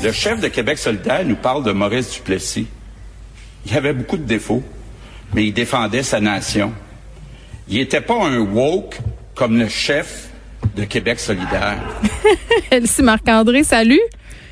[0.00, 2.68] Le chef de Québec solidaire nous parle de Maurice Duplessis.
[3.66, 4.62] Il avait beaucoup de défauts,
[5.34, 6.72] mais il défendait sa nation.
[7.68, 8.96] Il n'était pas un woke
[9.34, 10.28] comme le chef
[10.76, 11.78] de Québec solidaire.
[12.70, 14.00] Elsie Marc-André, salut.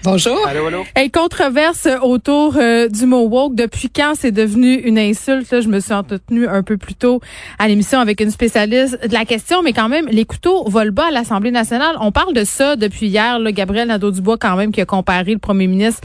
[0.06, 0.38] Bonjour.
[0.46, 0.84] Allô, allô?
[0.95, 3.57] Hey, controverse autour euh, du mot woke.
[3.57, 5.50] Depuis quand c'est devenu une insulte?
[5.50, 7.21] Là, je me suis entretenue un peu plus tôt
[7.59, 11.07] à l'émission avec une spécialiste de la question, mais quand même, les couteaux volent bas
[11.08, 11.96] à l'Assemblée nationale.
[12.00, 13.40] On parle de ça depuis hier.
[13.40, 16.03] Là, Gabriel Nadeau-Dubois, quand même, qui a comparé le premier ministre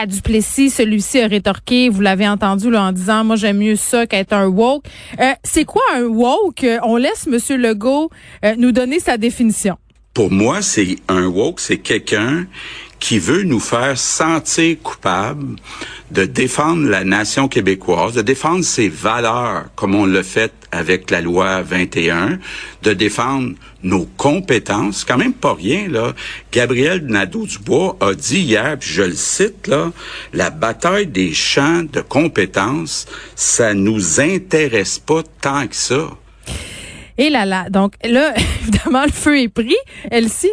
[0.00, 0.70] à Duplessis.
[0.70, 4.46] Celui-ci a rétorqué, vous l'avez entendu là, en disant, moi, j'aime mieux ça qu'être un
[4.46, 4.86] woke.
[5.20, 6.64] Euh, c'est quoi un woke?
[6.84, 7.60] On laisse M.
[7.60, 8.08] Legault
[8.46, 9.76] euh, nous donner sa définition.
[10.14, 12.46] Pour moi, c'est un woke, c'est quelqu'un
[13.02, 15.56] qui veut nous faire sentir coupables
[16.12, 21.20] de défendre la nation québécoise, de défendre ses valeurs comme on l'a fait avec la
[21.20, 22.38] loi 21,
[22.84, 26.12] de défendre nos compétences, quand même pas rien là.
[26.52, 29.90] Gabriel Nadeau-Dubois a dit hier, puis je le cite là,
[30.32, 36.08] la bataille des champs de compétences, ça nous intéresse pas tant que ça.
[37.18, 39.76] Et là là, donc là, évidemment, le feu est pris.
[40.08, 40.52] Elsie?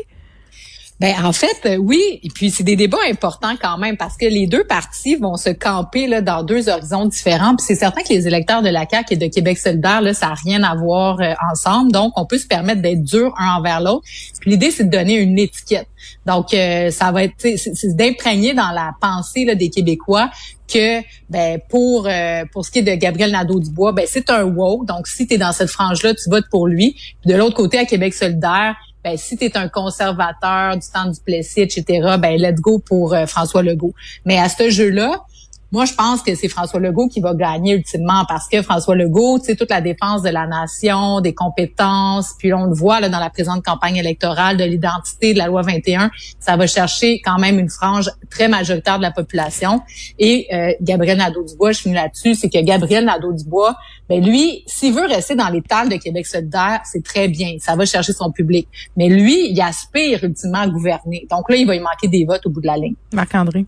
[0.99, 4.25] Ben en fait, euh, oui, et puis c'est des débats importants quand même parce que
[4.25, 7.55] les deux partis vont se camper là dans deux horizons différents.
[7.55, 10.27] Puis c'est certain que les électeurs de la CAQ et de Québec solidaire là, ça
[10.27, 11.93] n'a rien à voir euh, ensemble.
[11.93, 14.03] Donc on peut se permettre d'être dur un envers l'autre.
[14.41, 15.87] Puis l'idée c'est de donner une étiquette.
[16.25, 20.29] Donc euh, ça va être c'est d'imprégner dans la pensée là, des Québécois
[20.67, 22.09] que ben pour
[22.51, 24.85] pour ce qui est de Gabriel Nadeau-Dubois, ben c'est un woke.
[24.85, 26.91] Donc si tu es dans cette frange là, tu votes pour lui.
[27.21, 31.05] Puis de l'autre côté à Québec solidaire, ben si tu es un conservateur du temps
[31.05, 33.93] du Plessis, etc., ben let's go pour euh, François Legault.
[34.25, 35.25] Mais à ce jeu-là,
[35.71, 39.39] moi, je pense que c'est François Legault qui va gagner ultimement parce que François Legault,
[39.39, 43.19] sais, toute la défense de la nation, des compétences, puis on le voit là, dans
[43.19, 46.09] la présente campagne électorale de l'identité de la loi 21,
[46.39, 49.81] ça va chercher quand même une frange très majoritaire de la population.
[50.17, 53.75] Et euh, Gabriel Nadeau-Dubois, je finis là-dessus, c'est que Gabriel Nadeau-Dubois,
[54.09, 57.85] ben lui, s'il veut rester dans les de Québec solidaire, c'est très bien, ça va
[57.85, 58.67] chercher son public.
[58.97, 61.27] Mais lui, il aspire ultimement à gouverner.
[61.29, 62.95] Donc là, il va y manquer des votes au bout de la ligne.
[63.13, 63.65] Marc-André.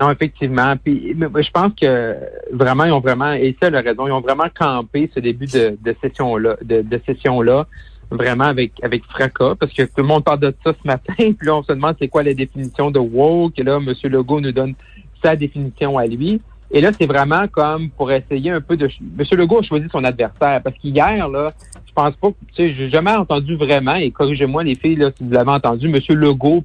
[0.00, 0.76] Non, effectivement.
[0.82, 2.16] Puis je pense que
[2.52, 5.76] vraiment, ils ont vraiment, et ça la raison, ils ont vraiment campé ce début de,
[6.00, 7.66] session-là, de, session-là,
[8.10, 11.46] vraiment avec avec fracas, parce que tout le monde parle de ça ce matin, puis
[11.46, 13.92] là, on se demande c'est quoi la définition de woke, et là, M.
[14.04, 14.74] Legault nous donne
[15.22, 16.40] sa définition à lui.
[16.72, 18.86] Et là, c'est vraiment comme pour essayer un peu de...
[18.86, 19.24] M.
[19.32, 21.52] Legault a choisi son adversaire, parce qu'hier, là,
[21.84, 25.24] je pense pas, tu sais, j'ai jamais entendu vraiment, et corrigez-moi les filles, là, si
[25.24, 26.00] vous l'avez entendu, M.
[26.16, 26.64] Legault,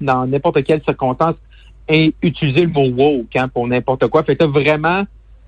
[0.00, 1.36] dans n'importe quelle circonstance,
[1.88, 4.22] et utiliser le mot woke hein, pour n'importe quoi.
[4.22, 5.04] Fait que vraiment,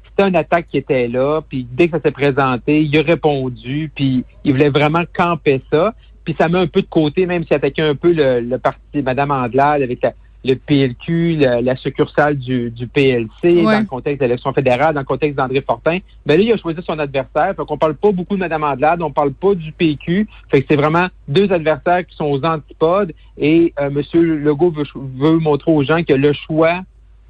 [0.08, 3.90] c'était une attaque qui était là, puis dès que ça s'est présenté, il a répondu,
[3.94, 5.94] puis il voulait vraiment camper ça.
[6.24, 9.02] Puis ça met un peu de côté, même s'il attaquait un peu le, le parti
[9.02, 10.12] Madame Anglade avec la,
[10.44, 15.06] le PLQ, la, succursale du, du PLC, dans le contexte de l'élection fédérale, dans le
[15.06, 15.98] contexte d'André Fortin.
[16.24, 17.54] Ben là, il a choisi son adversaire.
[17.56, 20.28] Fait qu'on parle pas beaucoup de Mme Andelade, on parle pas du PQ.
[20.50, 23.12] Fait que c'est vraiment deux adversaires qui sont aux antipodes.
[23.36, 24.02] Et euh, M.
[24.22, 26.82] Legault veut, veut montrer aux gens que le choix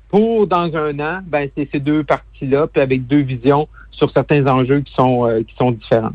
[0.09, 4.47] pour dans un an, ben c'est ces deux partis-là, puis avec deux visions sur certains
[4.47, 6.15] enjeux qui sont euh, qui sont différentes.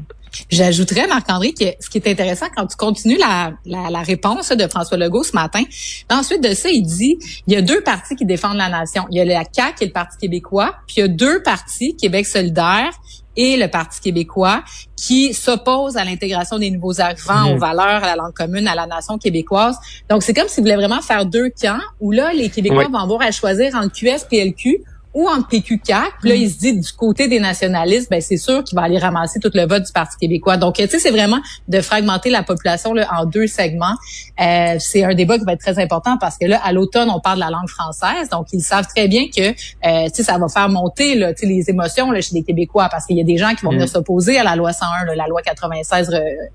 [0.49, 4.97] J'ajouterais, Marc-André, que ce qui est intéressant quand tu continues la, la, réponse de François
[4.97, 5.61] Legault ce matin,
[6.09, 9.05] ensuite de ça, il dit, il y a deux partis qui défendent la nation.
[9.11, 11.95] Il y a la CAQ et le Parti québécois, puis il y a deux partis,
[11.95, 12.91] Québec solidaire
[13.35, 14.63] et le Parti québécois,
[14.95, 17.59] qui s'opposent à l'intégration des nouveaux arrivants, aux mmh.
[17.59, 19.77] valeurs, à la langue commune, à la nation québécoise.
[20.09, 23.21] Donc, c'est comme s'ils voulaient vraiment faire deux camps, où là, les Québécois vont avoir
[23.21, 24.83] à choisir entre QS et LQ,
[25.13, 26.03] ou en PQ4.
[26.19, 28.97] Puis là, il se dit du côté des nationalistes, ben c'est sûr qu'il va aller
[28.97, 30.57] ramasser tout le vote du Parti québécois.
[30.57, 33.95] Donc, tu sais, c'est vraiment de fragmenter la population là, en deux segments.
[34.41, 37.19] Euh, c'est un débat qui va être très important parce que là, à l'automne, on
[37.19, 38.29] parle de la langue française.
[38.31, 41.69] Donc, ils savent très bien que, euh, tu sais, ça va faire monter là, les
[41.69, 43.89] émotions là, chez les Québécois parce qu'il y a des gens qui vont venir mm.
[43.89, 46.09] s'opposer à la loi 101, la loi 96,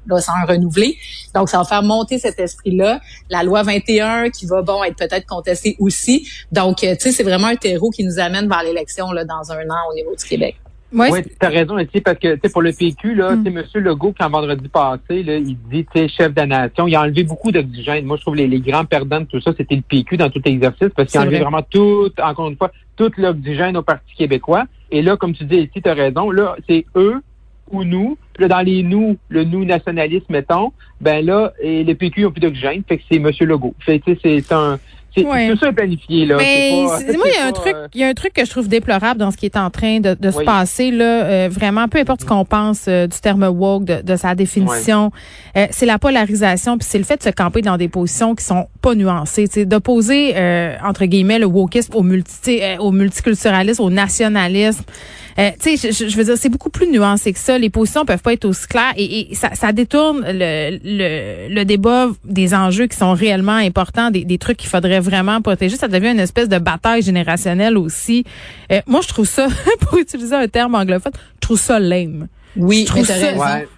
[0.07, 0.97] loi 101 renouvelée.
[1.35, 3.01] Donc, ça va faire monter cet esprit-là.
[3.31, 6.29] La loi 21 qui va, bon, être peut-être contestée aussi.
[6.53, 9.53] Donc, euh, tu sais, c'est vraiment un terreau qui nous amène vers l'élection là, dans
[9.53, 10.57] un an au niveau du Québec.
[10.93, 13.47] oui, tu as raison, parce que pour le PQ, là, mm.
[13.47, 13.65] M.
[13.75, 17.53] Legault, quand vendredi passé, là, il dit chef de la nation, il a enlevé beaucoup
[17.53, 18.05] d'oxygène.
[18.07, 20.41] Moi, je trouve les, les grands perdants de tout ça, c'était le PQ dans tout
[20.45, 24.65] l'exercice, parce qu'il a enlevé vraiment tout, encore une fois, tout l'oxygène au Parti québécois.
[24.91, 27.21] Et là, comme tu dis ici, tu as raison, là, c'est eux
[27.71, 28.17] ou nous.
[28.33, 32.31] Puis là, dans les nous, le nous nationaliste, mettons, ben là, et les PQ ont
[32.31, 33.31] plus d'oxygène, fait que c'est M.
[33.41, 33.75] Legault.
[33.81, 34.79] Fait c'est un
[35.17, 36.37] C'est tout ça planifié là.
[36.37, 38.51] Mais moi, il y a un truc, euh, il y a un truc que je
[38.51, 41.25] trouve déplorable dans ce qui est en train de, se passer là.
[41.25, 45.11] Euh, vraiment, peu importe ce qu'on pense euh, du terme woke, de, sa définition,
[45.71, 48.69] c'est la polarisation, puis c'est le fait de se camper dans des positions qui sont
[48.81, 49.49] pas nuancées.
[49.65, 50.35] D'opposer
[50.85, 54.85] entre guillemets le wokisme au multi, au multiculturalisme, au nationalisme.
[55.39, 57.59] Euh, tu sais, je, veux dire, c'est beaucoup plus nuancé que ça.
[57.59, 62.09] Les positions peuvent pas être aussi claires et, ça, ça, détourne le, le, le, débat
[62.25, 65.77] des enjeux qui sont réellement importants, des, des trucs qu'il faudrait vraiment protéger.
[65.77, 68.25] Ça devient une espèce de bataille générationnelle aussi.
[68.73, 69.49] Euh, moi, je trouve ça,
[69.81, 72.29] pour utiliser un terme anglophone, je trouve ça lame.
[72.57, 73.15] Oui, je trouve ça.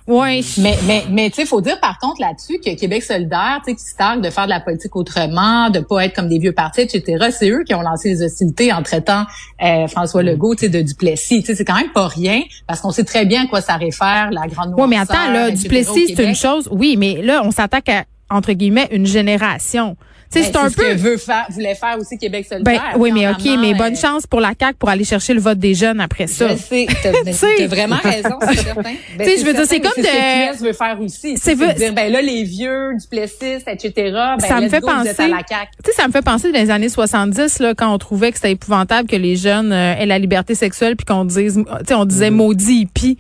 [0.07, 0.41] Ouais.
[0.59, 3.77] Mais mais mais tu sais, faut dire par contre là-dessus que Québec solidaire, tu sais,
[3.77, 6.53] qui se targue de faire de la politique autrement, de pas être comme des vieux
[6.53, 7.29] partis, etc.
[7.31, 9.25] C'est eux qui ont lancé les hostilités en traitant
[9.63, 11.41] euh, François Legault, tu sais, de Duplessis.
[11.41, 13.77] Tu sais, c'est quand même pas rien parce qu'on sait très bien à quoi ça
[13.77, 14.75] réfère la grande.
[14.77, 16.69] Oui, mais attends là, Duplessis c'est une chose.
[16.71, 19.97] Oui, mais là, on s'attaque à entre guillemets une génération.
[20.33, 20.71] Ben, c'est un peu.
[20.71, 22.93] Ce que veut faire, voulait faire aussi Québec solidaire.
[22.93, 25.41] Ben, oui, mais ok, mais bonne euh, chance pour la CAQ pour aller chercher le
[25.41, 26.49] vote des jeunes après ça.
[26.49, 28.83] Je sais, t'as vraiment raison, c'est certain.
[29.19, 30.03] Ben, tu sais, je veux dire, c'est comme de.
[30.07, 31.37] Ce que veut faire aussi.
[31.37, 33.93] C'est dire, ben là, les vieux, du plessis, etc.
[34.39, 35.15] Ben, ça me fait penser.
[35.15, 38.37] Tu sais, ça me fait penser dans les années 70 là, quand on trouvait que
[38.39, 41.95] c'était épouvantable que les jeunes euh, aient la liberté sexuelle puis qu'on dise, tu sais,
[41.95, 42.35] on disait mm-hmm.
[42.35, 43.19] maudit hippie.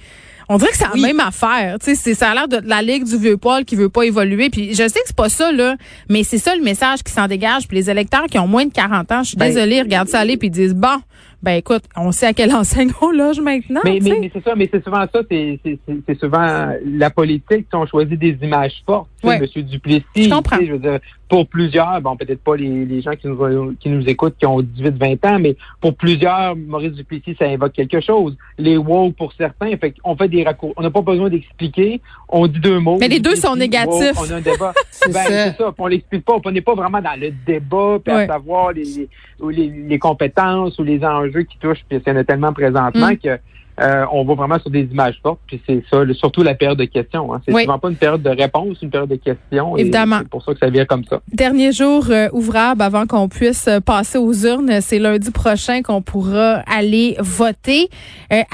[0.53, 1.77] On dirait que c'est la même affaire.
[1.79, 4.51] Tu sais, ça a l'air de la ligue du vieux poil qui veut pas évoluer.
[4.51, 5.77] Puis je sais que c'est pas ça là,
[6.09, 7.69] mais c'est ça le message qui s'en dégage.
[7.69, 10.19] Puis les électeurs qui ont moins de 40 ans, je suis ben, désolée, regardent ça
[10.19, 11.01] aller puis ils disent bon,
[11.43, 13.81] ben écoute, on sait à quelle enseigne on loge maintenant.
[13.85, 17.67] Mais, mais, c'est ça, mais c'est souvent ça, c'est souvent la politique.
[17.73, 19.09] On choisit des images fortes.
[19.23, 19.39] Ouais.
[19.39, 20.57] Monsieur Duplessis, je, comprends.
[20.61, 20.99] je veux dire,
[21.29, 24.61] pour plusieurs, bon peut-être pas les, les gens qui nous qui nous écoutent qui ont
[24.61, 28.37] 18-20 ans, mais pour plusieurs, Maurice Duplessis, ça invoque quelque chose.
[28.59, 30.75] Les wow pour certains, fait on fait des raccourcis.
[30.77, 32.01] On n'a pas besoin d'expliquer.
[32.29, 32.97] On dit deux mots.
[32.99, 34.17] Mais les deux sont négatifs.
[34.19, 34.73] on a un débat.
[34.91, 35.55] c'est ben, ça.
[35.55, 35.75] ça.
[35.79, 36.39] On l'explique pas.
[36.45, 39.09] On n'est pas vraiment dans le débat, puis à savoir les,
[39.51, 43.11] les, les compétences ou les enjeux qui touchent, puis il y en a tellement présentement
[43.11, 43.19] mm.
[43.19, 43.39] que
[43.81, 46.85] euh, on va vraiment sur des images fortes, puis c'est ça, surtout la période de
[46.85, 47.33] questions.
[47.33, 47.41] Hein.
[47.47, 49.77] C'est souvent pas une période de réponse, une période de questions.
[49.77, 50.19] Évidemment.
[50.19, 51.21] C'est pour ça que ça vient comme ça.
[51.33, 56.03] Dernier jour euh, ouvrable avant qu'on puisse euh, passer aux urnes, c'est lundi prochain qu'on
[56.03, 57.89] pourra aller voter.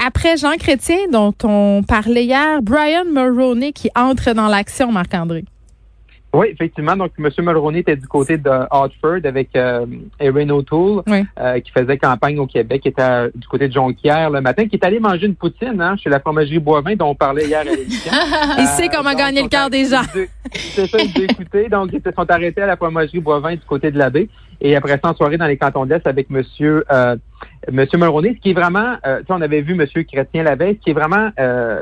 [0.05, 5.43] après Jean Chrétien, dont on parlait hier, Brian Mulroney qui entre dans l'action, Marc-André.
[6.37, 6.95] Oui, effectivement.
[6.95, 7.29] Donc, M.
[7.39, 9.87] Mulroney était du côté de Hartford avec euh,
[10.19, 14.39] Erin O'Toole, euh, qui faisait campagne au Québec, qui était du côté de Jonquière le
[14.39, 17.47] matin, qui est allé manger une poutine hein, chez la fromagerie Boivin dont on parlait
[17.47, 18.11] hier à l'émission.
[18.59, 20.03] il sait comment euh, gagner le cœur des gens.
[20.53, 21.69] C'est ça, il écouté.
[21.69, 24.29] Donc, ils se sont arrêtés à la fromagerie Boivin du côté de la baie.
[24.61, 26.43] Et après ça, en soirée dans les cantons de l'Est avec M.
[26.61, 27.15] Euh,
[27.71, 29.87] Monsieur Mulroney, ce qui est vraiment, euh, on avait vu M.
[30.03, 31.31] Chrétien la veille, ce qui est vraiment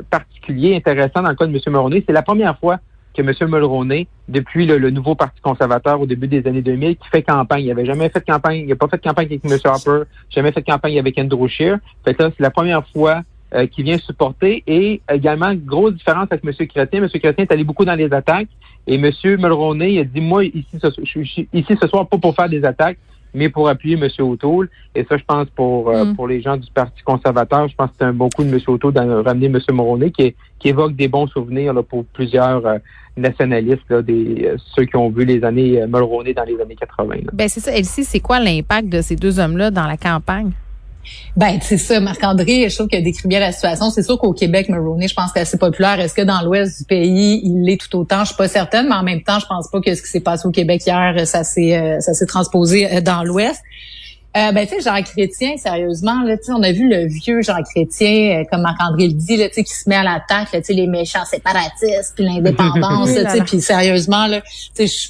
[0.09, 1.59] particulier, intéressant dans le cas de M.
[1.67, 2.79] Mulroney, c'est la première fois
[3.15, 3.49] que M.
[3.49, 7.63] Mulroney, depuis le, nouveau Parti conservateur au début des années 2000, qui fait campagne.
[7.63, 9.57] Il n'avait jamais fait de campagne, il n'a pas fait de campagne avec M.
[9.63, 11.77] Harper, jamais fait de campagne avec Andrew Scheer.
[12.03, 13.21] Fait c'est la première fois
[13.53, 14.63] euh, qu'il vient supporter.
[14.67, 16.67] Et également, grosse différence avec M.
[16.67, 17.03] Chrétien.
[17.03, 17.09] M.
[17.09, 18.49] Chrétien est allé beaucoup dans les attaques.
[18.87, 19.11] Et M.
[19.23, 22.63] Mulroney a dit, moi, ici ce, je suis ici ce soir pas pour faire des
[22.65, 22.97] attaques,
[23.35, 24.07] mais pour appuyer M.
[24.19, 24.69] O'Toole.
[24.95, 26.15] Et ça, je pense, pour euh, mm.
[26.15, 28.59] pour les gens du Parti conservateur, je pense que c'est un bon coup de M.
[28.67, 29.59] O'Toole de ramener M.
[29.71, 32.77] Mulroney, qui, qui évoque des bons souvenirs là, pour plusieurs euh,
[33.17, 36.75] nationalistes, là, des, euh, ceux qui ont vu les années euh, Mulroney dans les années
[36.75, 37.15] 80.
[37.33, 37.75] Ben c'est ça.
[37.75, 40.51] Elsie, c'est quoi l'impact de ces deux hommes-là dans la campagne?
[41.35, 43.89] Ben, c'est ça, Marc-André, je trouve qu'il a décrit bien la situation.
[43.89, 45.99] C'est sûr qu'au Québec, Mulroney, je pense que c'est assez populaire.
[45.99, 48.21] Est-ce que dans l'ouest du pays, il l'est tout autant?
[48.21, 50.19] Je suis pas certaine, mais en même temps, je pense pas que ce qui s'est
[50.19, 53.61] passé au Québec hier, ça s'est, ça s'est transposé dans l'ouest.
[54.35, 58.41] Euh, ben, tu sais, Jean Chrétien, sérieusement, là, on a vu le vieux Jean Chrétien,
[58.41, 61.23] euh, comme Marc-André le dit, là, qui se met à l'attaque, tu sais, les méchants
[61.23, 64.41] séparatistes, puis l'indépendance, tu sais, puis sérieusement, là,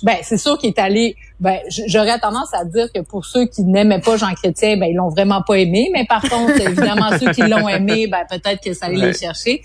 [0.03, 3.63] ben, c'est sûr qu'il est allé, ben, j'aurais tendance à dire que pour ceux qui
[3.63, 7.31] n'aimaient pas Jean Chrétien, ben, ils l'ont vraiment pas aimé, mais par contre, évidemment, ceux
[7.31, 9.61] qui l'ont aimé, ben, peut-être que ça allait les chercher.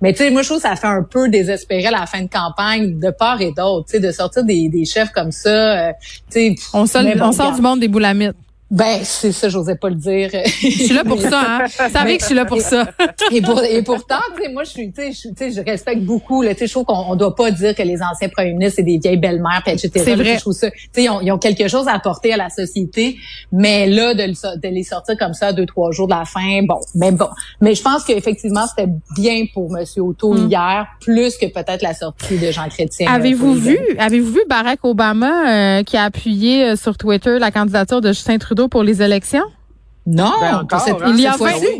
[0.00, 2.20] Mais tu sais, moi je trouve que ça fait un peu désespéré à la fin
[2.20, 5.88] de campagne de part et d'autre, tu sais, de sortir des, des chefs comme ça.
[5.88, 5.92] Euh,
[6.30, 8.36] tu sais, on, sort, on sort du monde des boulamites.
[8.70, 10.30] Ben, c'est ça, j'osais pas le dire.
[10.32, 11.64] Je suis là pour ça, hein.
[11.86, 12.88] Vous savez que je suis là pour ça.
[13.30, 16.54] et, pour, et pourtant, tu sais, moi, je suis, tu sais, je, respecte beaucoup, là,
[16.54, 18.82] tu sais, je trouve qu'on on doit pas dire que les anciens premiers ministres, c'est
[18.82, 19.90] des vieilles belles-mères, etc.
[19.94, 20.36] C'est vrai.
[20.36, 22.48] Je trouve ça, tu sais, ils ont, ils ont, quelque chose à apporter à la
[22.48, 23.18] société,
[23.52, 26.80] mais là, de, de, les sortir comme ça deux, trois jours de la fin, bon,
[26.94, 27.28] mais bon.
[27.60, 29.84] Mais je pense qu'effectivement, c'était bien pour M.
[29.98, 30.48] Auto mm.
[30.50, 33.12] hier, plus que peut-être la sortie de Jean Chrétien.
[33.12, 38.00] Avez-vous vu, avez-vous vu Barack Obama, euh, qui a appuyé euh, sur Twitter la candidature
[38.00, 38.53] de Justin Trudeau?
[38.68, 39.44] Pour les élections?
[40.06, 41.34] Non, ben encore, hein, il y a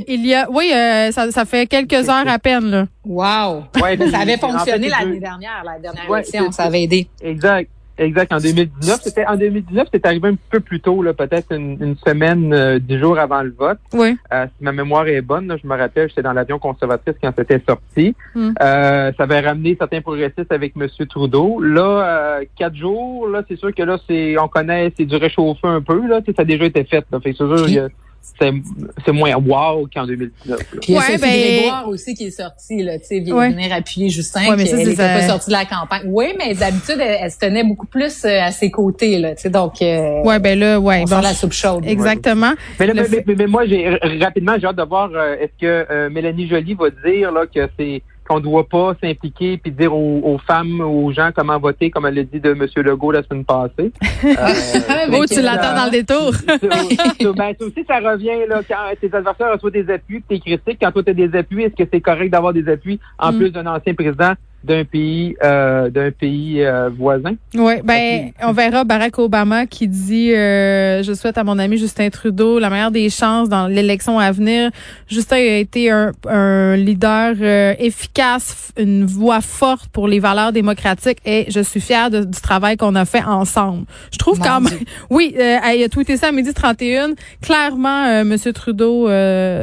[0.09, 2.87] il y a oui, euh, ça, ça fait quelques heures à peine là.
[3.05, 3.65] Wow.
[4.11, 7.07] ça avait fonctionné l'année dernière, la dernière élection, ça avait aidé.
[7.21, 7.69] Exact.
[7.97, 8.33] Exact.
[8.33, 12.53] En 2019, c'était en 2019, c'est arrivé un peu plus tôt, là, peut-être une, semaine,
[12.53, 13.79] euh, dix jours avant le vote.
[13.93, 14.17] Oui.
[14.33, 17.63] Euh, si ma mémoire est bonne, je me rappelle, j'étais dans l'avion conservatrice quand c'était
[17.67, 18.15] sorti.
[18.35, 18.53] Hmm.
[18.61, 20.89] Euh, ça avait ramené certains progressistes avec M.
[21.09, 21.61] Trudeau.
[21.61, 25.81] Là, quatre jours, là, c'est sûr que là, c'est, on connaît, c'est du réchauffé un
[25.81, 27.05] peu, là, ça a déjà été fait.
[27.13, 27.21] Là.
[27.21, 27.89] Fait c'est sûr, il y a,
[28.39, 30.59] c'est moins wow qu'en 2019.
[30.59, 31.31] Puis il y a Sophie ben...
[31.31, 34.77] Grégoire aussi qui est sortie, là, tu sais, vient venir appuyer Justin, ouais, mais ça,
[34.79, 36.03] elle n'était pas sortie de la campagne.
[36.07, 39.51] Oui, mais d'habitude, elle, se tenait beaucoup plus euh, à ses côtés, là, tu sais,
[39.51, 39.81] donc...
[39.83, 41.05] Euh, ouais, ben là, ouais.
[41.11, 41.85] On la soupe chaude.
[41.87, 42.53] Exactement.
[42.79, 43.89] Mais, là, mais, mais, moi, j'ai
[44.21, 47.69] rapidement, j'ai hâte de voir, euh, est-ce que euh, Mélanie Joly va dire là que
[47.79, 52.07] c'est qu'on ne doit pas s'impliquer puis dire aux, femmes, aux gens comment voter, comme
[52.07, 52.67] elle l'a dit de M.
[52.77, 53.93] Legault la semaine passée.
[54.25, 56.33] euh, oh, tu l'attends dans le détour.
[57.35, 60.93] ben, ça aussi, ça revient là, quand tes adversaires reçoivent des appuis, tes critiques, quand
[60.93, 63.39] toi tu as des appuis, est-ce que c'est correct d'avoir des appuis en mm.
[63.39, 64.35] plus d'un ancien président?
[64.65, 67.35] D'un pays euh, d'un pays euh, voisin.
[67.55, 72.09] Oui, ben on verra Barack Obama qui dit euh, je souhaite à mon ami Justin
[72.09, 74.71] Trudeau la meilleure des chances dans l'élection à venir.
[75.07, 77.35] Justin a été un, un leader
[77.79, 82.95] efficace, une voix forte pour les valeurs démocratiques et je suis fière du travail qu'on
[82.95, 83.85] a fait ensemble.
[84.13, 84.79] Je trouve quand même
[85.11, 87.11] Oui, il a tweeté ça à midi 31.
[87.43, 89.09] Clairement monsieur Trudeau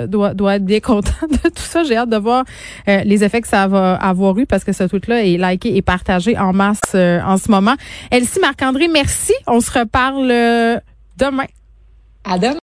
[0.05, 1.83] doit doit être bien content de tout ça.
[1.83, 2.45] J'ai hâte de voir
[2.87, 6.37] les effets que ça va avoir eu parce que ça tout-là est liké et partagé
[6.37, 7.75] en masse euh, en ce moment.
[8.11, 9.33] Elsie Marc-André, merci.
[9.47, 10.79] On se reparle euh,
[11.17, 11.45] demain.
[12.23, 12.59] À demain.